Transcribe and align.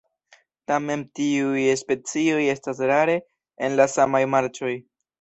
Tamen 0.71 1.03
tiuj 1.19 1.67
specioj 1.83 2.41
estas 2.57 2.85
rare 2.95 3.21
en 3.69 3.81
la 3.83 3.91
samaj 3.99 4.27
marĉoj. 4.37 4.79